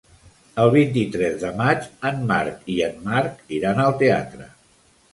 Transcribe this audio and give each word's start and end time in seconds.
El 0.63 0.71
vint-i-tres 0.75 1.37
de 1.43 1.51
maig 1.61 1.87
en 2.13 2.25
Marc 2.33 2.67
i 2.79 2.81
en 2.91 3.01
Marc 3.13 3.57
iran 3.63 3.87
al 3.89 3.99
teatre. 4.05 4.53